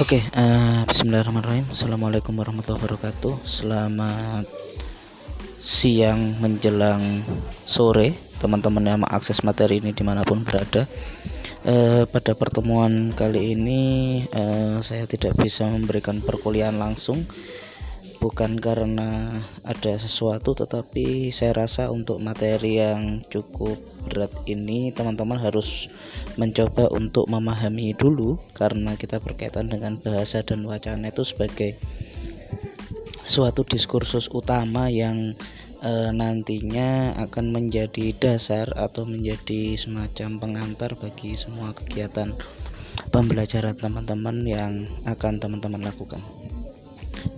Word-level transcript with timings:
Oke, 0.00 0.16
uh, 0.32 0.80
Bismillahirrahmanirrahim. 0.88 1.76
Assalamualaikum 1.76 2.32
warahmatullahi 2.32 2.88
wabarakatuh. 2.88 3.44
Selamat 3.44 4.48
siang 5.60 6.40
menjelang 6.40 7.20
sore, 7.68 8.16
teman-teman 8.40 8.80
yang 8.80 9.04
mengakses 9.04 9.44
materi 9.44 9.76
ini 9.76 9.92
di 9.92 10.00
mana 10.00 10.24
pun 10.24 10.40
berada. 10.40 10.88
Uh, 11.68 12.08
pada 12.08 12.32
pertemuan 12.32 13.12
kali 13.12 13.52
ini, 13.52 13.82
uh, 14.32 14.80
saya 14.80 15.04
tidak 15.04 15.36
bisa 15.36 15.68
memberikan 15.68 16.24
perkuliahan 16.24 16.80
langsung 16.80 17.28
bukan 18.20 18.60
karena 18.60 19.40
ada 19.64 19.96
sesuatu 19.96 20.52
tetapi 20.52 21.32
saya 21.32 21.64
rasa 21.64 21.88
untuk 21.88 22.20
materi 22.20 22.76
yang 22.76 23.24
cukup 23.32 23.80
berat 24.12 24.28
ini 24.44 24.92
teman-teman 24.92 25.40
harus 25.40 25.88
mencoba 26.36 26.92
untuk 26.92 27.24
memahami 27.32 27.96
dulu 27.96 28.36
karena 28.52 28.92
kita 29.00 29.24
berkaitan 29.24 29.72
dengan 29.72 29.96
bahasa 29.96 30.44
dan 30.44 30.68
wacana 30.68 31.08
itu 31.08 31.24
sebagai 31.24 31.80
suatu 33.24 33.64
diskursus 33.64 34.28
utama 34.28 34.92
yang 34.92 35.32
e, 35.80 35.92
nantinya 36.12 37.16
akan 37.24 37.56
menjadi 37.56 38.12
dasar 38.20 38.68
atau 38.76 39.08
menjadi 39.08 39.80
semacam 39.80 40.36
pengantar 40.36 40.92
bagi 40.92 41.40
semua 41.40 41.72
kegiatan 41.72 42.36
pembelajaran 43.08 43.80
teman-teman 43.80 44.44
yang 44.44 44.72
akan 45.08 45.40
teman-teman 45.40 45.88
lakukan 45.88 46.20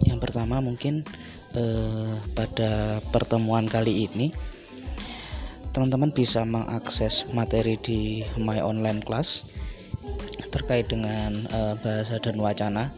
yang 0.06 0.18
pertama 0.22 0.58
mungkin 0.58 1.04
eh, 1.56 2.16
pada 2.36 3.00
pertemuan 3.12 3.68
kali 3.68 4.08
ini 4.08 4.32
teman-teman 5.72 6.12
bisa 6.12 6.44
mengakses 6.44 7.24
materi 7.32 7.80
di 7.80 8.20
My 8.36 8.60
Online 8.60 9.00
Class 9.00 9.48
terkait 10.52 10.92
dengan 10.92 11.48
eh, 11.48 11.74
bahasa 11.80 12.20
dan 12.20 12.36
wacana. 12.36 12.92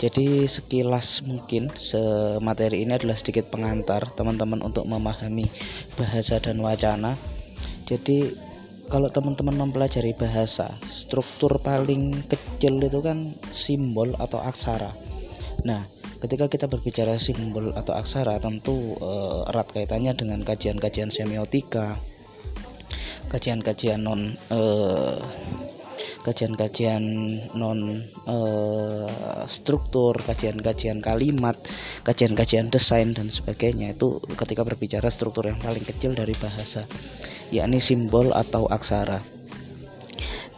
Jadi 0.00 0.48
sekilas 0.48 1.20
mungkin 1.28 1.68
materi 2.40 2.88
ini 2.88 2.96
adalah 2.96 3.20
sedikit 3.20 3.52
pengantar 3.52 4.08
teman-teman 4.16 4.64
untuk 4.64 4.88
memahami 4.88 5.44
bahasa 6.00 6.40
dan 6.40 6.56
wacana. 6.64 7.20
Jadi 7.84 8.32
kalau 8.90 9.06
teman-teman 9.06 9.54
mempelajari 9.54 10.16
bahasa 10.18 10.74
struktur 10.82 11.62
paling 11.62 12.26
kecil 12.26 12.82
itu 12.82 12.98
kan 12.98 13.38
simbol 13.54 14.10
atau 14.18 14.42
aksara 14.42 14.96
nah 15.64 15.88
ketika 16.20 16.48
kita 16.48 16.66
berbicara 16.68 17.16
simbol 17.16 17.72
atau 17.72 17.96
aksara 17.96 18.36
tentu 18.40 18.96
uh, 19.00 19.48
erat 19.48 19.68
kaitannya 19.72 20.12
dengan 20.16 20.40
kajian-kajian 20.44 21.08
semiotika 21.08 22.00
kajian-kajian 23.30 24.02
non 24.02 24.34
uh, 24.50 25.16
kajian-kajian 26.20 27.02
non 27.56 28.04
uh, 28.28 29.08
struktur, 29.48 30.20
kajian-kajian 30.20 31.00
kalimat, 31.00 31.56
kajian-kajian 32.04 32.68
desain 32.68 33.16
dan 33.16 33.32
sebagainya 33.32 33.96
itu 33.96 34.20
ketika 34.36 34.66
berbicara 34.66 35.08
struktur 35.08 35.48
yang 35.48 35.60
paling 35.60 35.84
kecil 35.84 36.12
dari 36.12 36.36
bahasa, 36.36 36.84
yakni 37.48 37.80
simbol 37.80 38.36
atau 38.36 38.68
aksara. 38.68 39.24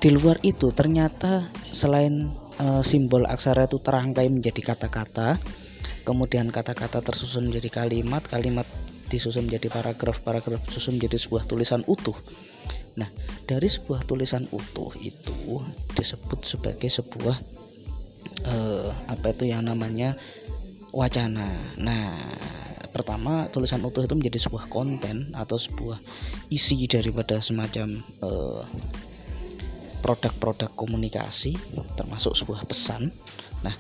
Di 0.03 0.11
luar 0.11 0.43
itu 0.43 0.75
ternyata 0.75 1.47
selain 1.71 2.35
e, 2.59 2.67
simbol 2.85 3.25
aksara 3.29 3.69
itu 3.69 3.79
terangkai 3.81 4.29
menjadi 4.29 4.75
kata-kata. 4.75 5.39
Kemudian 6.03 6.51
kata-kata 6.51 6.99
tersusun 6.99 7.47
menjadi 7.47 7.87
kalimat 7.87 8.27
kalimat 8.27 8.67
disusun 9.07 9.47
menjadi 9.47 9.71
paragraf 9.71 10.25
paragraf 10.25 10.59
disusun 10.67 10.99
menjadi 10.99 11.21
sebuah 11.21 11.47
tulisan 11.47 11.87
utuh. 11.87 12.17
Nah 12.99 13.09
dari 13.47 13.69
sebuah 13.71 14.05
tulisan 14.09 14.51
utuh 14.51 14.93
itu 14.99 15.63
disebut 15.95 16.43
sebagai 16.43 16.91
sebuah 16.91 17.37
e, 18.43 18.57
apa 19.07 19.27
itu 19.31 19.47
yang 19.47 19.69
namanya 19.69 20.19
wacana. 20.91 21.77
Nah 21.79 22.19
pertama 22.93 23.49
tulisan 23.49 23.81
utuh 23.81 24.05
itu 24.05 24.13
menjadi 24.13 24.47
sebuah 24.47 24.69
konten 24.69 25.33
atau 25.33 25.57
sebuah 25.57 25.97
isi 26.53 26.85
daripada 26.85 27.41
semacam 27.41 28.05
uh, 28.21 28.63
produk-produk 30.03 30.75
komunikasi 30.75 31.55
termasuk 31.95 32.35
sebuah 32.35 32.67
pesan. 32.67 33.15
Nah 33.63 33.73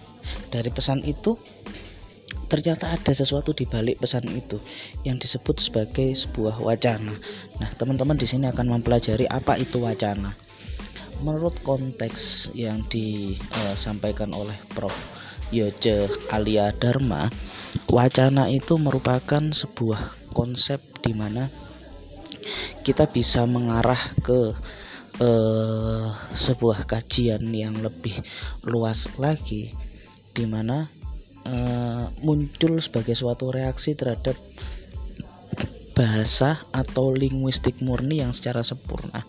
dari 0.48 0.70
pesan 0.70 1.02
itu 1.02 1.34
ternyata 2.46 2.94
ada 2.94 3.12
sesuatu 3.12 3.52
di 3.52 3.66
balik 3.66 4.00
pesan 4.00 4.24
itu 4.30 4.62
yang 5.02 5.18
disebut 5.18 5.58
sebagai 5.58 6.14
sebuah 6.14 6.62
wacana. 6.62 7.18
Nah 7.58 7.70
teman-teman 7.74 8.14
di 8.14 8.24
sini 8.24 8.46
akan 8.48 8.78
mempelajari 8.78 9.26
apa 9.26 9.58
itu 9.58 9.82
wacana. 9.82 10.38
Menurut 11.22 11.58
konteks 11.66 12.50
yang 12.54 12.86
disampaikan 12.86 14.30
oleh 14.32 14.56
Prof. 14.72 14.94
Yoje 15.52 16.08
Alia 16.32 16.72
Dharma, 16.72 17.28
wacana 17.92 18.48
itu 18.48 18.80
merupakan 18.80 19.52
sebuah 19.52 20.32
konsep 20.32 20.80
di 21.04 21.12
mana 21.12 21.52
kita 22.80 23.04
bisa 23.12 23.44
mengarah 23.44 24.00
ke 24.24 24.56
uh, 25.20 26.08
sebuah 26.32 26.88
kajian 26.88 27.44
yang 27.52 27.76
lebih 27.82 28.22
luas 28.64 29.10
lagi 29.20 29.74
di 30.32 30.48
mana 30.48 30.88
uh, 31.44 32.08
muncul 32.24 32.80
sebagai 32.80 33.12
suatu 33.12 33.52
reaksi 33.52 33.92
terhadap 33.92 34.38
bahasa 35.92 36.64
atau 36.72 37.12
linguistik 37.12 37.84
murni 37.84 38.24
yang 38.24 38.32
secara 38.32 38.64
sempurna. 38.64 39.28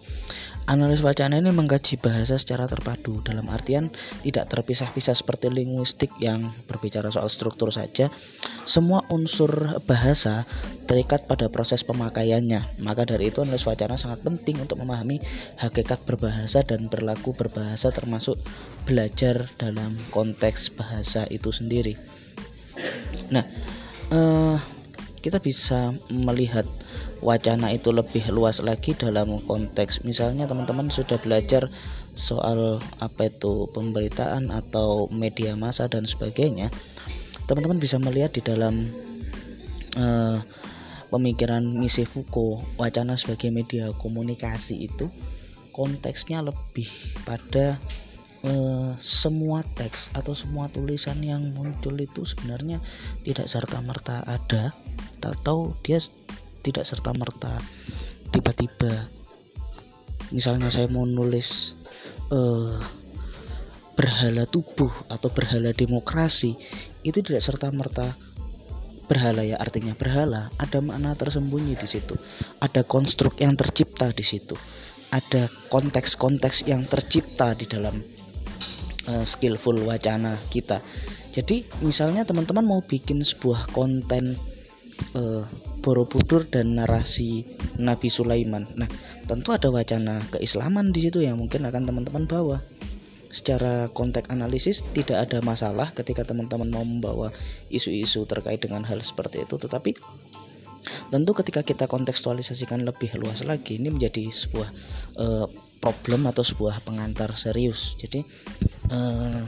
Analis 0.64 1.04
wacana 1.04 1.44
ini 1.44 1.52
mengkaji 1.52 2.00
bahasa 2.00 2.40
secara 2.40 2.72
terpadu 2.72 3.20
dalam 3.20 3.52
artian 3.52 3.92
tidak 4.24 4.48
terpisah-pisah 4.48 5.12
seperti 5.12 5.52
linguistik 5.52 6.08
yang 6.24 6.56
berbicara 6.72 7.12
soal 7.12 7.28
struktur 7.28 7.68
saja. 7.68 8.08
Semua 8.64 9.04
unsur 9.12 9.52
bahasa 9.84 10.48
terikat 10.88 11.28
pada 11.28 11.52
proses 11.52 11.84
pemakaiannya. 11.84 12.80
Maka 12.80 13.04
dari 13.04 13.28
itu 13.28 13.44
analis 13.44 13.68
wacana 13.68 14.00
sangat 14.00 14.24
penting 14.24 14.64
untuk 14.64 14.80
memahami 14.80 15.20
hakikat 15.60 16.08
berbahasa 16.08 16.64
dan 16.64 16.88
berlaku 16.88 17.36
berbahasa 17.36 17.92
termasuk 17.92 18.40
belajar 18.88 19.52
dalam 19.60 20.00
konteks 20.16 20.72
bahasa 20.80 21.28
itu 21.28 21.52
sendiri. 21.52 22.00
Nah, 23.36 23.44
eh, 24.16 24.58
kita 25.24 25.40
bisa 25.40 25.96
melihat 26.12 26.68
wacana 27.24 27.72
itu 27.72 27.96
lebih 27.96 28.28
luas 28.36 28.60
lagi 28.60 28.92
dalam 28.92 29.40
konteks 29.48 30.04
misalnya 30.04 30.44
teman-teman 30.52 30.92
sudah 30.92 31.16
belajar 31.24 31.72
soal 32.12 32.84
apa 33.00 33.32
itu 33.32 33.72
pemberitaan 33.72 34.52
atau 34.52 35.08
media 35.08 35.56
massa 35.56 35.88
dan 35.88 36.04
sebagainya 36.04 36.68
teman-teman 37.48 37.80
bisa 37.80 37.96
melihat 38.04 38.36
di 38.36 38.44
dalam 38.44 38.92
uh, 39.96 40.44
pemikiran 41.08 41.64
misi 41.72 42.04
Foucault 42.04 42.68
wacana 42.76 43.16
sebagai 43.16 43.48
media 43.48 43.96
komunikasi 43.96 44.92
itu 44.92 45.08
konteksnya 45.72 46.44
lebih 46.44 46.92
pada 47.24 47.80
uh, 48.44 48.92
semua 49.00 49.64
teks 49.76 50.12
atau 50.14 50.36
semua 50.36 50.68
tulisan 50.70 51.18
yang 51.24 51.42
muncul 51.56 51.96
itu 51.98 52.28
sebenarnya 52.28 52.84
tidak 53.24 53.48
serta 53.48 53.80
merta 53.80 54.22
ada 54.28 54.76
atau 55.24 55.74
dia 55.82 56.04
tidak 56.64 56.84
serta 56.84 57.12
merta 57.16 57.60
tiba-tiba. 58.32 59.08
Misalnya 60.32 60.74
saya 60.74 60.90
mau 60.90 61.06
nulis 61.06 61.78
uh, 62.34 62.80
berhala 63.94 64.50
tubuh 64.50 64.90
atau 65.08 65.30
berhala 65.30 65.70
demokrasi 65.72 66.58
itu 67.06 67.20
tidak 67.22 67.46
serta 67.46 67.70
merta 67.70 68.18
berhala 69.06 69.44
ya 69.46 69.60
artinya 69.60 69.94
berhala. 69.94 70.50
Ada 70.58 70.82
makna 70.82 71.14
tersembunyi 71.14 71.78
di 71.78 71.88
situ. 71.88 72.18
Ada 72.64 72.88
konstruk 72.88 73.38
yang 73.38 73.54
tercipta 73.54 74.10
di 74.10 74.26
situ. 74.26 74.58
Ada 75.14 75.46
konteks-konteks 75.70 76.66
yang 76.66 76.90
tercipta 76.90 77.54
di 77.54 77.70
dalam 77.70 78.02
uh, 79.10 79.26
skillful 79.26 79.78
wacana 79.86 80.38
kita 80.52 80.84
jadi 81.34 81.66
misalnya 81.82 82.30
teman-teman 82.30 82.62
mau 82.62 82.82
bikin 82.86 83.26
sebuah 83.26 83.74
konten 83.74 84.38
uh, 85.18 85.50
Borobudur 85.84 86.48
dan 86.48 86.80
narasi 86.80 87.44
Nabi 87.76 88.08
Sulaiman. 88.08 88.64
Nah, 88.80 88.88
tentu 89.28 89.52
ada 89.52 89.68
wacana 89.68 90.24
keislaman 90.32 90.96
di 90.96 91.04
situ 91.04 91.20
yang 91.20 91.36
mungkin 91.36 91.68
akan 91.68 91.84
teman-teman 91.84 92.24
bawa. 92.24 92.64
Secara 93.34 93.92
konteks 93.92 94.32
analisis 94.32 94.86
tidak 94.96 95.28
ada 95.28 95.44
masalah 95.44 95.92
ketika 95.92 96.24
teman-teman 96.24 96.72
mau 96.72 96.86
membawa 96.88 97.36
isu-isu 97.68 98.24
terkait 98.30 98.64
dengan 98.64 98.86
hal 98.86 99.02
seperti 99.04 99.44
itu, 99.44 99.58
tetapi 99.60 99.98
tentu 101.12 101.32
ketika 101.36 101.66
kita 101.66 101.90
kontekstualisasikan 101.90 102.86
lebih 102.86 103.12
luas 103.20 103.42
lagi 103.44 103.82
ini 103.82 103.90
menjadi 103.90 104.30
sebuah 104.30 104.70
uh, 105.18 105.48
problem 105.84 106.30
atau 106.32 106.46
sebuah 106.46 106.86
pengantar 106.88 107.36
serius. 107.36 108.00
Jadi 108.00 108.24
uh, 108.94 109.44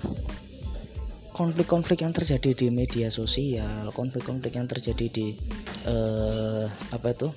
konflik-konflik 1.36 2.02
yang 2.02 2.16
terjadi 2.16 2.58
di 2.58 2.68
media 2.74 3.14
sosial, 3.14 3.92
konflik-konflik 3.94 4.58
yang 4.58 4.66
terjadi 4.66 5.06
di 5.12 5.28
uh, 5.86 6.66
apa 6.90 7.14
itu 7.14 7.30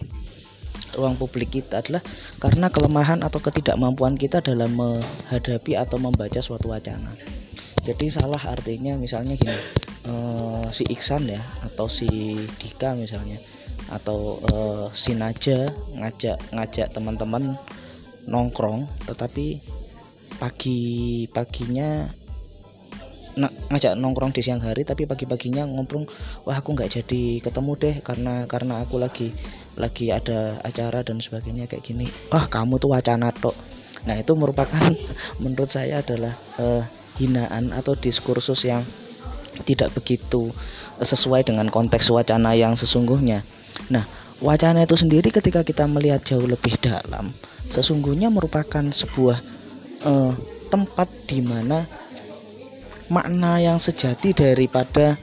ruang 0.97 1.21
publik 1.21 1.53
kita 1.53 1.85
adalah 1.85 2.01
karena 2.41 2.73
kelemahan 2.73 3.21
atau 3.21 3.43
ketidakmampuan 3.43 4.17
kita 4.17 4.41
dalam 4.41 4.73
menghadapi 4.73 5.77
atau 5.77 6.01
membaca 6.01 6.41
suatu 6.41 6.73
wacana. 6.73 7.13
jadi 7.85 8.09
salah 8.09 8.41
artinya 8.41 8.97
misalnya 8.97 9.37
gini 9.37 9.59
uh, 10.09 10.69
si 10.73 10.85
Iksan 10.89 11.29
ya 11.29 11.41
atau 11.65 11.89
si 11.89 12.09
Dika 12.61 12.97
misalnya 12.97 13.41
atau 13.89 14.41
uh, 14.53 14.87
si 14.93 15.17
Naja 15.17 15.69
ngajak 15.97 16.53
ngajak 16.53 16.93
teman-teman 16.93 17.57
nongkrong 18.29 18.85
tetapi 19.09 19.65
pagi 20.39 21.27
paginya 21.31 22.09
ngajak 23.71 23.95
nongkrong 23.95 24.35
di 24.35 24.43
siang 24.43 24.59
hari 24.59 24.83
tapi 24.83 25.07
pagi-paginya 25.07 25.63
ngomong 25.63 26.11
wah 26.43 26.59
aku 26.59 26.75
nggak 26.75 26.91
jadi 26.91 27.39
ketemu 27.39 27.73
deh 27.79 27.97
karena 28.03 28.51
karena 28.51 28.83
aku 28.83 28.99
lagi 28.99 29.31
lagi 29.79 30.11
ada 30.11 30.59
acara 30.67 31.07
dan 31.07 31.23
sebagainya 31.23 31.71
kayak 31.71 31.87
gini. 31.87 32.07
Wah 32.35 32.51
kamu 32.51 32.83
tuh 32.83 32.91
wacana 32.99 33.31
tok. 33.31 33.55
Nah 34.11 34.19
itu 34.19 34.35
merupakan 34.35 34.91
menurut 35.43 35.71
saya 35.71 36.03
adalah 36.03 36.35
uh, 36.59 36.83
hinaan 37.23 37.71
atau 37.71 37.95
diskursus 37.95 38.67
yang 38.67 38.83
tidak 39.63 39.95
begitu 39.95 40.51
sesuai 40.99 41.47
dengan 41.47 41.71
konteks 41.71 42.11
wacana 42.11 42.59
yang 42.59 42.75
sesungguhnya. 42.75 43.47
Nah 43.87 44.03
wacana 44.43 44.83
itu 44.83 44.99
sendiri 44.99 45.31
ketika 45.31 45.63
kita 45.63 45.87
melihat 45.87 46.27
jauh 46.27 46.47
lebih 46.47 46.75
dalam 46.83 47.35
sesungguhnya 47.71 48.33
merupakan 48.33 48.83
sebuah 48.83 49.58
uh, 50.05 50.33
tempat 50.69 51.09
di 51.27 51.41
mana 51.41 51.89
makna 53.09 53.57
yang 53.57 53.81
sejati 53.81 54.37
daripada 54.37 55.17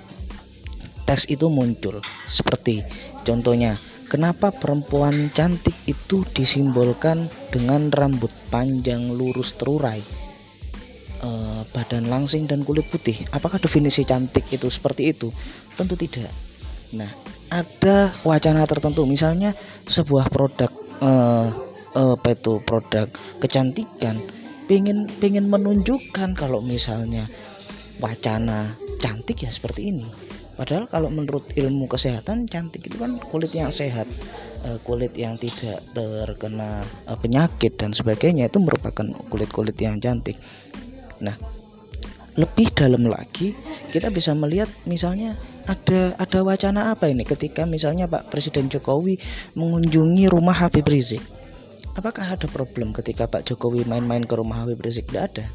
teks 1.05 1.29
itu 1.29 1.47
muncul. 1.47 2.01
Seperti 2.25 2.81
contohnya 3.23 3.77
kenapa 4.09 4.49
perempuan 4.49 5.29
cantik 5.31 5.77
itu 5.85 6.25
disimbolkan 6.33 7.29
dengan 7.53 7.93
rambut 7.93 8.33
panjang 8.49 9.13
lurus 9.13 9.53
terurai? 9.55 10.01
E, 11.21 11.29
badan 11.71 12.09
langsing 12.09 12.49
dan 12.49 12.65
kulit 12.65 12.89
putih. 12.89 13.23
Apakah 13.31 13.61
definisi 13.61 14.03
cantik 14.03 14.49
itu 14.49 14.67
seperti 14.67 15.13
itu? 15.13 15.29
Tentu 15.77 15.93
tidak. 15.93 16.33
Nah 16.91 17.09
ada 17.53 18.11
wacana 18.25 18.65
tertentu. 18.65 19.05
Misalnya 19.05 19.53
sebuah 19.85 20.33
produk 20.33 20.73
e, 20.99 21.11
apa 21.95 22.35
itu 22.35 22.59
produk 22.65 23.07
kecantikan 23.39 24.19
pengen 24.65 25.05
pengen 25.21 25.49
menunjukkan 25.49 26.33
kalau 26.33 26.59
misalnya 26.61 27.29
wacana 28.01 28.75
cantik 28.99 29.45
ya 29.45 29.51
seperti 29.53 29.93
ini. 29.93 30.07
Padahal 30.55 30.87
kalau 30.87 31.11
menurut 31.11 31.51
ilmu 31.51 31.91
kesehatan 31.91 32.47
cantik 32.47 32.87
itu 32.87 32.95
kan 32.95 33.19
kulit 33.19 33.51
yang 33.51 33.75
sehat 33.75 34.07
eh, 34.63 34.79
kulit 34.87 35.11
yang 35.19 35.35
tidak 35.35 35.83
terkena 35.91 36.81
eh, 37.05 37.17
penyakit 37.19 37.75
dan 37.75 37.91
sebagainya 37.91 38.47
itu 38.47 38.63
merupakan 38.63 39.05
kulit-kulit 39.27 39.75
yang 39.77 39.99
cantik. 39.99 40.39
Nah 41.19 41.35
lebih 42.35 42.67
dalam 42.75 43.07
lagi 43.07 43.55
kita 43.95 44.11
bisa 44.11 44.35
melihat 44.35 44.67
misalnya 44.83 45.39
ada 45.71 46.19
ada 46.19 46.39
wacana 46.43 46.91
apa 46.91 47.07
ini 47.07 47.23
ketika 47.23 47.63
misalnya 47.63 48.11
Pak 48.11 48.27
Presiden 48.27 48.67
Jokowi 48.67 49.15
mengunjungi 49.55 50.27
rumah 50.27 50.55
Habib 50.55 50.83
Rizik 50.83 51.23
apakah 51.95 52.37
ada 52.37 52.47
problem 52.51 52.93
ketika 52.93 53.25
Pak 53.25 53.49
Jokowi 53.49 53.87
main-main 53.89 54.27
ke 54.27 54.35
rumah 54.37 54.63
Habib 54.63 54.83
Rizik 54.83 55.09
tidak 55.09 55.35
ada 55.35 55.45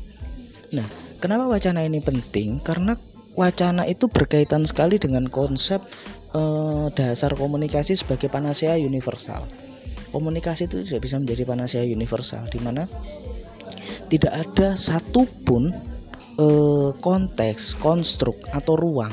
nah 0.75 0.89
Kenapa 1.21 1.45
wacana 1.53 1.85
ini 1.85 2.01
penting? 2.01 2.65
Karena 2.65 2.97
wacana 3.37 3.85
itu 3.85 4.09
berkaitan 4.09 4.65
sekali 4.65 4.97
dengan 4.97 5.29
konsep 5.29 5.85
eh, 6.33 6.87
dasar 6.97 7.37
komunikasi 7.37 7.93
sebagai 7.93 8.33
panacea 8.33 8.81
universal. 8.81 9.45
Komunikasi 10.17 10.65
itu 10.65 10.81
tidak 10.81 11.05
bisa 11.05 11.21
menjadi 11.21 11.45
panacea 11.45 11.85
universal, 11.85 12.49
di 12.49 12.57
mana 12.65 12.89
tidak 14.09 14.33
ada 14.33 14.81
satupun 14.81 15.77
eh, 16.41 16.91
konteks, 17.05 17.77
konstruk 17.77 18.41
atau 18.57 18.81
ruang 18.81 19.13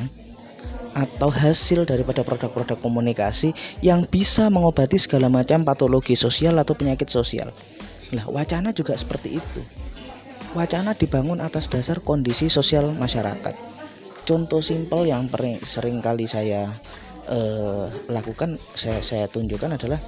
atau 0.98 1.30
hasil 1.30 1.86
daripada 1.86 2.26
produk-produk 2.26 2.82
komunikasi 2.82 3.54
yang 3.86 4.10
bisa 4.10 4.50
mengobati 4.50 4.98
segala 4.98 5.30
macam 5.30 5.62
patologi 5.62 6.18
sosial 6.18 6.58
atau 6.58 6.74
penyakit 6.74 7.06
sosial. 7.14 7.54
Nah, 8.10 8.26
wacana 8.26 8.74
juga 8.74 8.98
seperti 8.98 9.38
itu 9.38 9.62
wacana 10.58 10.98
dibangun 10.98 11.38
atas 11.44 11.68
dasar 11.68 12.00
kondisi 12.02 12.48
sosial 12.48 12.90
masyarakat. 12.98 13.54
Contoh 14.28 14.60
simpel 14.60 15.08
yang 15.08 15.30
sering 15.64 16.04
kali 16.04 16.28
saya 16.28 16.82
uh, 17.30 17.88
lakukan, 18.12 18.60
saya, 18.76 19.00
saya 19.06 19.26
tunjukkan 19.30 19.80
adalah 19.80 20.02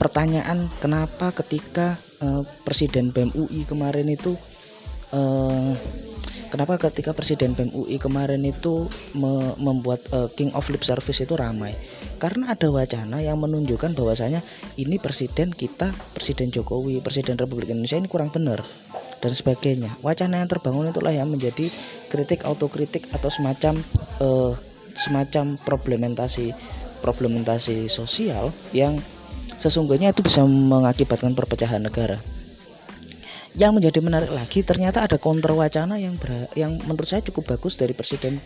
pertanyaan 0.00 0.72
kenapa 0.80 1.36
ketika 1.36 2.00
uh, 2.24 2.46
Presiden 2.64 3.12
BEM 3.12 3.36
UI 3.36 3.68
kemarin 3.68 4.08
itu 4.08 4.40
uh, 5.12 5.76
kenapa 6.50 6.76
ketika 6.90 7.14
Presiden 7.14 7.54
BEM 7.54 7.70
UI 7.72 7.96
kemarin 7.96 8.42
itu 8.42 8.90
me 9.14 9.54
membuat 9.56 10.02
uh, 10.10 10.26
King 10.34 10.50
of 10.58 10.66
Lip 10.68 10.82
Service 10.82 11.22
itu 11.22 11.38
ramai? 11.38 11.78
Karena 12.18 12.52
ada 12.52 12.68
wacana 12.68 13.22
yang 13.22 13.38
menunjukkan 13.38 13.94
bahwasanya 13.94 14.42
ini 14.76 14.98
presiden 14.98 15.54
kita 15.54 15.94
presiden 16.12 16.50
Jokowi 16.50 16.98
presiden 17.00 17.38
Republik 17.38 17.70
Indonesia 17.70 17.96
ini 17.96 18.10
kurang 18.10 18.34
benar 18.34 18.60
dan 19.22 19.32
sebagainya. 19.32 19.94
Wacana 20.02 20.42
yang 20.42 20.50
terbangun 20.50 20.90
itulah 20.90 21.14
yang 21.14 21.30
menjadi 21.30 21.70
kritik 22.10 22.42
autokritik 22.44 23.06
atau 23.14 23.30
semacam 23.30 23.78
uh, 24.18 24.52
semacam 24.98 25.56
problementasi 25.62 26.52
problementasi 27.00 27.88
sosial 27.88 28.52
yang 28.76 29.00
sesungguhnya 29.56 30.12
itu 30.12 30.20
bisa 30.20 30.44
mengakibatkan 30.44 31.32
perpecahan 31.32 31.80
negara 31.80 32.20
yang 33.58 33.74
menjadi 33.74 33.98
menarik 33.98 34.30
lagi 34.30 34.62
ternyata 34.62 35.02
ada 35.06 35.18
counter 35.18 35.50
wacana 35.54 35.98
yang 35.98 36.14
ber, 36.20 36.50
yang 36.54 36.78
menurut 36.86 37.08
saya 37.10 37.22
cukup 37.26 37.56
bagus 37.56 37.74
dari 37.74 37.94
presiden 37.94 38.38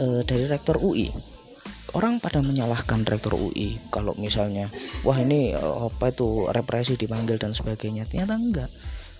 uh, 0.00 0.20
dari 0.26 0.44
rektor 0.44 0.76
UI 0.76 1.08
orang 1.94 2.18
pada 2.18 2.42
menyalahkan 2.42 3.06
rektor 3.06 3.38
UI 3.38 3.78
kalau 3.88 4.12
misalnya 4.18 4.68
wah 5.06 5.16
ini 5.16 5.54
eh, 5.54 5.76
apa 5.88 6.10
itu 6.10 6.50
represi 6.50 6.98
dipanggil 6.98 7.38
dan 7.38 7.54
sebagainya. 7.54 8.04
Ternyata 8.10 8.34
enggak. 8.34 8.70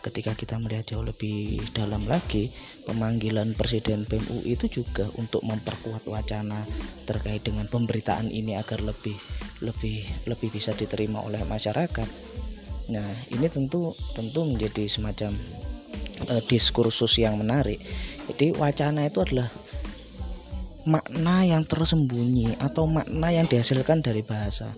Ketika 0.05 0.37
kita 0.37 0.61
melihat 0.61 0.85
jauh 0.85 1.01
lebih 1.01 1.65
dalam 1.73 2.05
lagi 2.05 2.53
pemanggilan 2.85 3.57
Presiden 3.57 4.05
BEM 4.05 4.21
UI 4.37 4.53
itu 4.53 4.69
juga 4.69 5.09
untuk 5.17 5.41
memperkuat 5.49 6.05
wacana 6.05 6.69
terkait 7.09 7.41
dengan 7.41 7.65
pemberitaan 7.73 8.29
ini 8.29 8.53
agar 8.53 8.85
lebih 8.85 9.17
lebih 9.65 10.05
lebih 10.29 10.53
bisa 10.53 10.77
diterima 10.77 11.25
oleh 11.25 11.41
masyarakat 11.49 12.05
nah 12.91 13.07
ini 13.33 13.49
tentu 13.49 13.97
tentu 14.13 14.45
menjadi 14.45 14.85
semacam 14.89 15.33
uh, 16.29 16.43
diskursus 16.45 17.17
yang 17.17 17.41
menarik 17.41 17.81
jadi 18.29 18.57
wacana 18.57 19.09
itu 19.09 19.21
adalah 19.25 19.49
makna 20.85 21.49
yang 21.49 21.65
tersembunyi 21.65 22.61
atau 22.61 22.85
makna 22.85 23.33
yang 23.33 23.49
dihasilkan 23.49 24.05
dari 24.05 24.21
bahasa. 24.21 24.77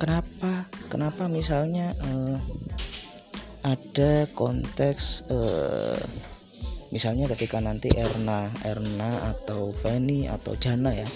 Kenapa? 0.00 0.64
Kenapa 0.88 1.28
misalnya 1.28 1.92
uh, 2.00 2.40
ada 3.60 4.24
konteks 4.32 5.28
uh, 5.28 6.00
misalnya 6.88 7.28
ketika 7.36 7.60
nanti 7.60 7.92
Erna, 7.92 8.48
Erna 8.64 9.36
atau 9.36 9.76
Feni 9.84 10.24
atau 10.24 10.56
Jana 10.56 10.96
ya, 10.96 11.08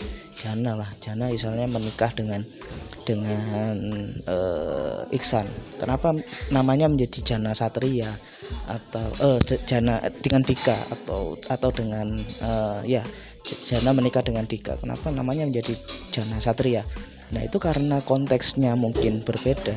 Jana 0.44 0.76
lah, 0.76 0.90
Jana 1.00 1.32
misalnya 1.32 1.64
menikah 1.64 2.12
dengan 2.12 2.44
dengan 3.08 3.80
uh, 4.28 5.08
Iksan. 5.08 5.48
Kenapa 5.80 6.12
namanya 6.52 6.92
menjadi 6.92 7.24
Jana 7.24 7.56
Satria 7.56 8.20
atau 8.68 9.08
uh, 9.24 9.40
Jana 9.64 10.04
dengan 10.20 10.44
Dika 10.44 10.84
atau 10.92 11.40
atau 11.48 11.70
dengan 11.72 12.20
uh, 12.44 12.84
ya 12.84 13.00
Jana 13.44 13.96
menikah 13.96 14.20
dengan 14.20 14.44
Dika. 14.44 14.76
Kenapa 14.76 15.08
namanya 15.08 15.48
menjadi 15.48 15.80
Jana 16.12 16.36
Satria? 16.44 16.84
Nah, 17.32 17.40
itu 17.40 17.56
karena 17.56 18.04
konteksnya 18.04 18.76
mungkin 18.76 19.24
berbeda. 19.24 19.72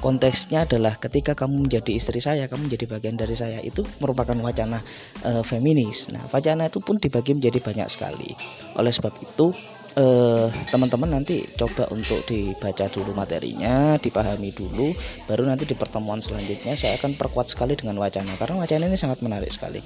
Konteksnya 0.00 0.64
adalah 0.64 0.96
ketika 0.96 1.36
kamu 1.36 1.68
menjadi 1.68 1.92
istri 1.92 2.24
saya, 2.24 2.48
kamu 2.48 2.72
menjadi 2.72 2.88
bagian 2.88 3.20
dari 3.20 3.36
saya. 3.36 3.60
Itu 3.60 3.84
merupakan 4.00 4.32
wacana 4.40 4.80
uh, 5.28 5.44
feminis. 5.44 6.08
Nah, 6.08 6.24
wacana 6.32 6.72
itu 6.72 6.80
pun 6.80 6.96
dibagi 6.96 7.36
menjadi 7.36 7.60
banyak 7.60 7.88
sekali. 7.92 8.32
Oleh 8.80 8.96
sebab 8.96 9.12
itu, 9.20 9.52
eh, 9.98 10.48
teman-teman 10.70 11.20
nanti 11.20 11.42
coba 11.58 11.90
untuk 11.90 12.22
dibaca 12.24 12.86
dulu 12.88 13.10
materinya, 13.12 13.98
dipahami 13.98 14.54
dulu, 14.54 14.94
baru 15.26 15.42
nanti 15.46 15.66
di 15.66 15.74
pertemuan 15.74 16.22
selanjutnya 16.22 16.78
saya 16.78 16.96
akan 16.96 17.18
perkuat 17.18 17.50
sekali 17.50 17.74
dengan 17.74 17.98
wacana 17.98 18.38
karena 18.38 18.62
wacana 18.62 18.86
ini 18.86 18.98
sangat 18.98 19.20
menarik 19.20 19.50
sekali. 19.50 19.82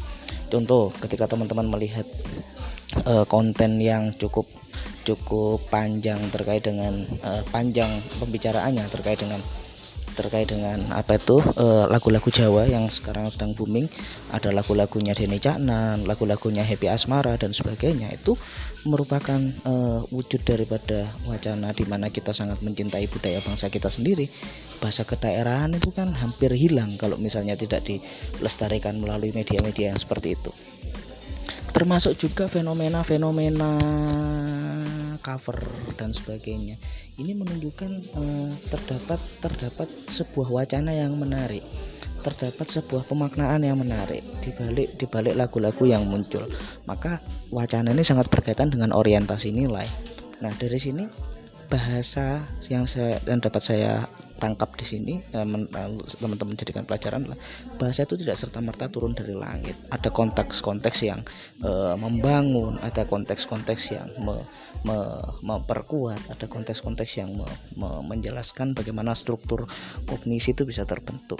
Contoh, 0.52 0.92
ketika 1.00 1.26
teman-teman 1.26 1.66
melihat 1.66 2.06
uh, 3.08 3.24
konten 3.26 3.80
yang 3.80 4.12
cukup 4.14 4.46
cukup 5.04 5.60
panjang 5.68 6.18
terkait 6.32 6.64
dengan 6.64 7.04
uh, 7.20 7.44
panjang 7.52 8.00
pembicaraannya 8.18 8.88
terkait 8.88 9.20
dengan 9.20 9.40
terkait 10.14 10.48
dengan 10.48 10.94
apa 10.94 11.18
itu 11.18 11.42
eh, 11.42 11.84
lagu-lagu 11.90 12.30
Jawa 12.30 12.70
yang 12.70 12.86
sekarang 12.88 13.28
sedang 13.34 13.52
booming. 13.52 13.90
Ada 14.30 14.54
lagu-lagunya 14.54 15.12
Denny 15.12 15.42
Caknan 15.42 16.06
lagu-lagunya 16.06 16.62
Happy 16.62 16.86
Asmara 16.86 17.34
dan 17.34 17.50
sebagainya. 17.50 18.14
Itu 18.14 18.38
merupakan 18.84 19.40
uh, 19.64 20.04
wujud 20.12 20.44
daripada 20.44 21.08
wacana 21.24 21.72
di 21.72 21.88
mana 21.88 22.12
kita 22.12 22.36
sangat 22.36 22.60
mencintai 22.60 23.08
budaya 23.08 23.40
bangsa 23.40 23.72
kita 23.72 23.88
sendiri. 23.88 24.28
Bahasa 24.78 25.08
kedaerahan 25.08 25.72
itu 25.72 25.88
kan 25.90 26.12
hampir 26.12 26.52
hilang 26.52 27.00
kalau 27.00 27.16
misalnya 27.16 27.56
tidak 27.56 27.88
dilestarikan 27.88 29.00
melalui 29.00 29.32
media-media 29.32 29.96
yang 29.96 30.00
seperti 30.00 30.36
itu. 30.36 30.52
Termasuk 31.74 32.14
juga 32.20 32.46
fenomena-fenomena 32.46 33.74
cover 35.24 35.56
dan 35.96 36.12
sebagainya 36.12 36.76
ini 37.16 37.32
menunjukkan 37.32 37.90
uh, 38.12 38.52
terdapat 38.68 39.20
terdapat 39.40 39.88
sebuah 40.12 40.52
wacana 40.52 40.92
yang 40.92 41.16
menarik 41.16 41.64
terdapat 42.24 42.66
sebuah 42.68 43.04
pemaknaan 43.04 43.60
yang 43.60 43.76
menarik 43.76 44.24
di 44.40 44.52
balik 44.56 44.96
di 44.96 45.04
balik 45.04 45.36
lagu-lagu 45.36 45.84
yang 45.84 46.08
muncul. 46.08 46.48
Maka 46.88 47.20
wacana 47.52 47.92
ini 47.92 48.00
sangat 48.00 48.32
berkaitan 48.32 48.72
dengan 48.72 48.96
orientasi 48.96 49.52
nilai. 49.52 49.84
Nah, 50.40 50.48
dari 50.56 50.80
sini 50.80 51.04
bahasa 51.68 52.40
yang 52.72 52.88
saya 52.88 53.20
dan 53.28 53.44
dapat 53.44 53.60
saya 53.60 54.08
tangkap 54.38 54.74
di 54.74 54.86
sini 54.86 55.14
teman-teman 55.30 56.58
jadikan 56.58 56.82
pelajaran 56.84 57.26
adalah 57.26 57.40
bahasa 57.78 58.02
itu 58.02 58.18
tidak 58.18 58.36
serta 58.38 58.58
merta 58.58 58.90
turun 58.90 59.14
dari 59.14 59.34
langit. 59.34 59.78
Ada 59.90 60.10
konteks-konteks 60.10 60.98
yang 61.06 61.22
e, 61.62 61.70
membangun 61.94 62.78
ada 62.82 63.06
konteks-konteks 63.06 63.82
yang 63.94 64.08
me, 64.18 64.42
me, 64.82 64.96
memperkuat 65.42 66.30
ada 66.30 66.46
konteks-konteks 66.50 67.12
yang 67.18 67.34
me, 67.34 67.46
me, 67.78 68.02
menjelaskan 68.02 68.74
bagaimana 68.74 69.14
struktur 69.14 69.70
kognisi 70.10 70.52
itu 70.52 70.66
bisa 70.66 70.82
terbentuk. 70.82 71.38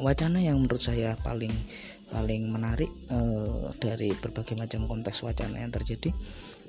Wacana 0.00 0.40
yang 0.40 0.64
menurut 0.64 0.80
saya 0.80 1.18
paling 1.20 1.52
paling 2.08 2.46
menarik 2.46 2.88
uh, 3.10 3.74
dari 3.82 4.14
berbagai 4.14 4.54
macam 4.54 4.86
konteks 4.86 5.26
wacana 5.26 5.58
yang 5.58 5.74
terjadi 5.74 6.14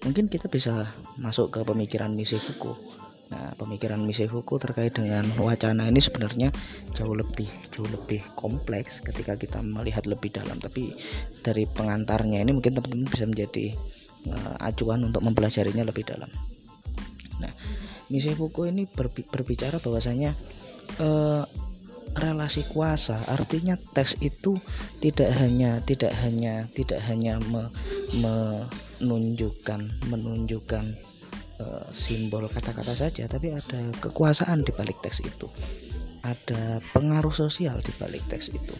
mungkin 0.02 0.26
kita 0.26 0.50
bisa 0.50 0.90
masuk 1.22 1.54
ke 1.54 1.60
pemikiran 1.62 2.10
misi 2.18 2.42
Fuku 2.42 3.05
Nah, 3.26 3.58
pemikiran 3.58 3.98
misi 4.06 4.30
Fuku 4.30 4.62
terkait 4.62 4.94
dengan 4.94 5.26
wacana 5.42 5.90
ini 5.90 5.98
sebenarnya 5.98 6.54
jauh 6.94 7.18
lebih 7.18 7.50
jauh 7.74 7.90
lebih 7.90 8.22
kompleks 8.38 9.02
ketika 9.02 9.34
kita 9.34 9.60
melihat 9.66 10.06
lebih 10.06 10.30
dalam. 10.30 10.62
Tapi 10.62 10.94
dari 11.42 11.66
pengantarnya 11.66 12.46
ini 12.46 12.54
mungkin 12.54 12.78
teman-teman 12.78 13.10
bisa 13.10 13.26
menjadi 13.26 13.74
uh, 14.30 14.56
acuan 14.62 15.02
untuk 15.10 15.26
mempelajarinya 15.26 15.90
lebih 15.90 16.06
dalam. 16.06 16.30
Nah, 17.42 17.52
misi 18.14 18.30
Fuku 18.30 18.70
ini 18.70 18.86
berbicara 19.34 19.82
bahwasanya 19.82 20.38
uh, 21.02 21.50
relasi 22.16 22.64
kuasa 22.72 23.20
artinya 23.28 23.76
teks 23.92 24.16
itu 24.24 24.56
tidak 25.04 25.36
hanya 25.36 25.84
tidak 25.84 26.16
hanya 26.24 26.64
tidak 26.72 27.04
hanya 27.04 27.44
me, 27.52 27.68
menunjukkan 29.04 29.92
menunjukkan 30.08 30.96
uh, 31.62 31.88
simbol 31.92 32.48
kata-kata 32.48 32.96
saja 32.96 33.28
tapi 33.30 33.52
ada 33.54 33.92
kekuasaan 34.02 34.64
di 34.64 34.72
balik 34.76 35.00
teks 35.04 35.22
itu. 35.24 35.48
Ada 36.26 36.82
pengaruh 36.92 37.34
sosial 37.34 37.80
di 37.86 37.94
balik 38.02 38.24
teks 38.32 38.50
itu. 38.50 38.76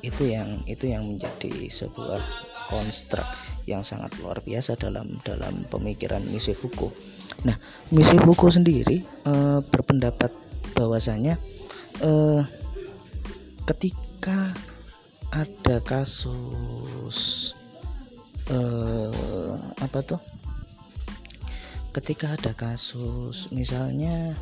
Itu 0.00 0.24
yang 0.24 0.64
itu 0.64 0.88
yang 0.88 1.16
menjadi 1.16 1.68
sebuah 1.68 2.24
konstruk 2.72 3.26
yang 3.68 3.84
sangat 3.84 4.14
luar 4.22 4.40
biasa 4.40 4.78
dalam 4.80 5.20
dalam 5.26 5.68
pemikiran 5.68 6.24
misi 6.24 6.56
Foucault. 6.56 6.94
Nah, 7.44 7.58
misi 7.92 8.16
Foucault 8.16 8.56
sendiri 8.56 9.04
e, 9.04 9.32
berpendapat 9.60 10.32
bahwasanya 10.72 11.36
uh, 12.00 12.40
ketika 13.68 14.56
ada 15.30 15.76
kasus 15.84 17.52
uh, 18.50 19.58
apa 19.78 19.98
tuh 20.02 20.20
ketika 21.90 22.38
ada 22.38 22.52
kasus 22.54 23.50
misalnya 23.50 24.34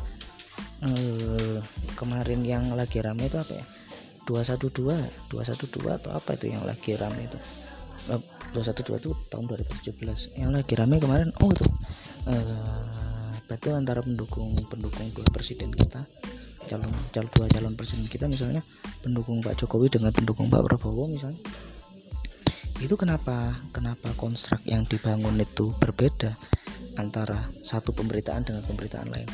uh, 0.85 1.57
kemarin 1.97 2.45
yang 2.45 2.73
lagi 2.77 3.01
rame 3.01 3.25
itu 3.29 3.37
apa 3.41 3.53
ya? 3.63 3.65
212 4.29 5.31
212 5.33 5.97
atau 5.99 6.11
apa 6.13 6.37
itu 6.37 6.53
yang 6.53 6.61
lagi 6.61 6.93
rame 6.93 7.25
itu? 7.25 7.39
212 8.53 9.01
itu 9.01 9.09
tahun 9.29 9.45
2017 9.49 10.37
yang 10.37 10.53
lagi 10.53 10.73
rame 10.77 10.97
kemarin 11.01 11.29
oh 11.41 11.49
itu 11.53 11.65
uh, 12.29 13.33
itu 13.49 13.73
antara 13.73 14.05
pendukung 14.05 14.53
pendukung 14.69 15.09
dua 15.09 15.25
presiden 15.33 15.73
kita 15.73 16.05
calon 16.69 16.93
calon 17.09 17.29
dua 17.33 17.47
calon 17.49 17.73
presiden 17.73 18.05
kita 18.05 18.29
misalnya 18.29 18.61
pendukung 19.01 19.41
Pak 19.41 19.57
Jokowi 19.57 19.89
dengan 19.89 20.13
pendukung 20.13 20.53
Pak 20.53 20.69
Prabowo 20.69 21.09
misalnya. 21.09 21.41
Itu 22.79 22.95
kenapa 22.95 23.59
kenapa 23.73 24.13
konstruk 24.15 24.61
yang 24.63 24.85
dibangun 24.85 25.41
itu 25.41 25.73
berbeda 25.81 26.37
antara 26.99 27.47
satu 27.63 27.95
pemberitaan 27.95 28.43
dengan 28.43 28.61
pemberitaan 28.67 29.09
lain. 29.09 29.29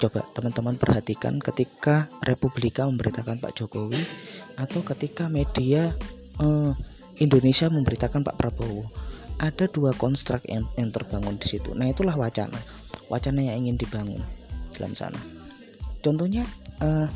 Coba 0.00 0.24
teman-teman 0.32 0.80
perhatikan 0.80 1.36
ketika 1.36 2.08
Republika 2.24 2.88
memberitakan 2.88 3.36
Pak 3.36 3.52
Jokowi 3.60 4.00
atau 4.56 4.80
ketika 4.80 5.28
media 5.28 5.92
eh, 6.40 6.72
Indonesia 7.20 7.68
memberitakan 7.68 8.24
Pak 8.24 8.36
Prabowo. 8.40 8.88
Ada 9.40 9.68
dua 9.72 9.92
konstruk 9.96 10.44
yang, 10.48 10.68
yang 10.76 10.92
terbangun 10.92 11.36
di 11.40 11.48
situ. 11.48 11.72
Nah 11.72 11.88
itulah 11.88 12.16
wacana. 12.16 12.60
Wacana 13.08 13.40
yang 13.40 13.64
ingin 13.64 13.76
dibangun 13.80 14.20
dalam 14.76 14.92
sana. 14.92 15.20
Contohnya 16.00 16.44
uh, 16.80 17.08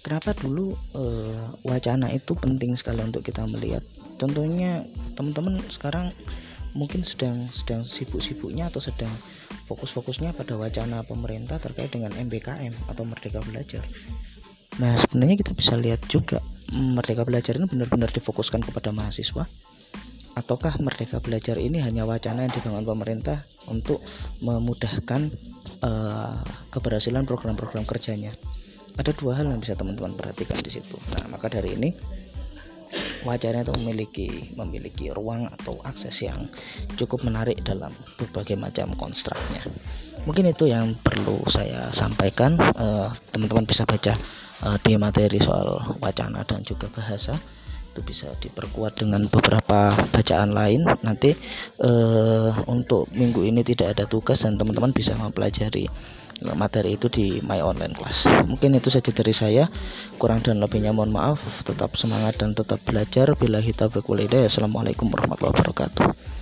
kenapa 0.00 0.36
dulu 0.36 0.76
uh, 0.96 1.48
wacana 1.64 2.08
itu 2.12 2.32
penting 2.36 2.72
sekali 2.76 3.04
untuk 3.04 3.20
kita 3.20 3.44
melihat? 3.44 3.84
Contohnya 4.16 4.84
teman-teman 5.16 5.60
sekarang 5.68 6.12
mungkin 6.72 7.04
sedang 7.04 7.48
sedang 7.52 7.84
sibuk-sibuknya 7.84 8.68
atau 8.72 8.80
sedang 8.80 9.12
fokus-fokusnya 9.68 10.32
pada 10.32 10.56
wacana 10.56 11.04
pemerintah 11.04 11.60
terkait 11.60 11.92
dengan 11.92 12.12
MBKM 12.16 12.88
atau 12.88 13.04
Merdeka 13.04 13.40
Belajar. 13.44 13.84
Nah, 14.80 14.96
sebenarnya 14.96 15.36
kita 15.44 15.52
bisa 15.52 15.76
lihat 15.76 16.00
juga 16.08 16.40
Merdeka 16.72 17.28
Belajar 17.28 17.60
ini 17.60 17.68
benar-benar 17.68 18.08
difokuskan 18.08 18.64
kepada 18.64 18.88
mahasiswa 18.88 19.44
ataukah 20.32 20.80
Merdeka 20.80 21.20
Belajar 21.20 21.60
ini 21.60 21.80
hanya 21.84 22.08
wacana 22.08 22.48
yang 22.48 22.52
dibangun 22.56 22.88
pemerintah 22.88 23.44
untuk 23.68 24.00
memudahkan 24.40 25.28
uh, 25.84 26.40
keberhasilan 26.72 27.28
program-program 27.28 27.84
kerjanya. 27.84 28.32
Ada 28.96 29.12
dua 29.16 29.40
hal 29.40 29.48
yang 29.48 29.60
bisa 29.60 29.76
teman-teman 29.76 30.16
perhatikan 30.16 30.60
di 30.60 30.68
situ. 30.72 30.96
Nah, 31.16 31.32
maka 31.32 31.48
dari 31.48 31.76
ini 31.76 31.92
wacana 33.22 33.62
itu 33.62 33.72
memiliki 33.78 34.28
memiliki 34.54 35.10
ruang 35.14 35.46
atau 35.48 35.78
akses 35.86 36.22
yang 36.22 36.50
cukup 36.98 37.22
menarik 37.26 37.58
dalam 37.62 37.90
berbagai 38.18 38.58
macam 38.58 38.94
konstruknya. 38.98 39.62
Mungkin 40.22 40.54
itu 40.54 40.70
yang 40.70 40.94
perlu 41.02 41.42
saya 41.50 41.90
sampaikan. 41.90 42.54
Eh, 42.54 43.08
teman-teman 43.34 43.66
uh, 43.66 43.68
bisa 43.68 43.82
baca 43.82 44.14
uh, 44.62 44.78
di 44.82 44.94
materi 44.94 45.42
soal 45.42 45.98
wacana 45.98 46.46
dan 46.46 46.62
juga 46.62 46.86
bahasa 46.90 47.34
itu 47.92 48.00
bisa 48.00 48.32
diperkuat 48.40 49.04
dengan 49.04 49.28
beberapa 49.28 49.92
bacaan 50.08 50.56
lain 50.56 50.88
nanti 51.04 51.36
uh, 51.84 52.48
untuk 52.64 53.12
minggu 53.12 53.44
ini 53.44 53.60
tidak 53.60 53.92
ada 54.00 54.08
tugas 54.08 54.48
dan 54.48 54.56
teman-teman 54.56 54.96
bisa 54.96 55.12
mempelajari 55.12 55.92
materi 56.58 56.98
itu 56.98 57.06
di 57.06 57.38
my 57.40 57.62
online 57.62 57.94
class. 57.94 58.26
Mungkin 58.26 58.74
itu 58.76 58.90
saja 58.90 59.14
dari 59.14 59.30
saya. 59.30 59.70
Kurang 60.18 60.42
dan 60.42 60.58
lebihnya 60.58 60.90
mohon 60.90 61.14
maaf. 61.14 61.40
Tetap 61.62 61.94
semangat 61.94 62.42
dan 62.42 62.52
tetap 62.52 62.82
belajar. 62.82 63.32
Bila 63.38 63.62
kita 63.62 63.86
berkuliah 63.88 64.46
assalamualaikum 64.46 65.08
warahmatullahi 65.08 65.54
wabarakatuh 65.54 66.41